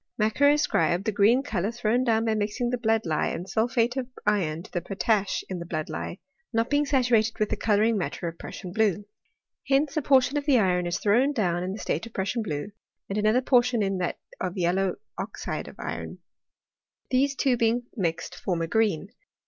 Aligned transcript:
Macquer 0.17 0.49
ascribed 0.49 1.05
the 1.05 1.11
green 1.11 1.43
colour 1.43 1.69
thrown 1.71 2.03
down, 2.03 2.25
by 2.25 2.33
mixing 2.33 2.71
the 2.71 2.77
blood 2.79 3.05
lie 3.05 3.27
and 3.27 3.47
sulphate 3.47 3.95
of 3.95 4.07
iron 4.25 4.63
to 4.63 4.71
the 4.71 4.81
potash 4.81 5.43
in 5.47 5.59
the 5.59 5.65
blood 5.67 5.91
lie» 5.91 6.17
not 6.51 6.71
being 6.71 6.87
saturated 6.87 7.37
with 7.37 7.49
the 7.49 7.55
colouring 7.55 7.99
matter 7.99 8.27
of 8.27 8.39
Prus 8.39 8.55
sian 8.61 8.73
blue. 8.73 9.05
Hence 9.67 9.95
a 9.95 10.01
portion 10.01 10.37
of 10.37 10.47
the 10.47 10.57
iron 10.57 10.87
is 10.87 10.97
thrown 10.97 11.33
down 11.33 11.61
in 11.61 11.71
the 11.71 11.77
state 11.77 12.07
of 12.07 12.13
Prussian 12.13 12.41
blue, 12.41 12.71
and 13.09 13.19
another 13.19 13.41
por 13.41 13.61
,tion 13.61 13.83
in 13.83 13.99
that 13.99 14.17
of 14.39 14.57
yellow 14.57 14.95
oxide 15.19 15.67
of 15.67 15.75
iron: 15.77 16.17
these 17.11 17.35
two 17.35 17.55
being 17.55 17.83
mixed 17.95 18.33
form 18.33 18.63
a 18.63 18.67
green. 18.67 19.09